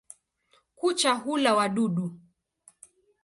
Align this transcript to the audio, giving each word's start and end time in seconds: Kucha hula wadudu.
Kucha 0.77 1.11
hula 1.23 1.51
wadudu. 1.57 2.05